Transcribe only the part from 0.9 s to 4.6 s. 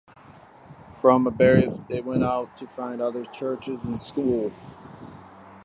From Aberystwyth they went out to found other churches and school.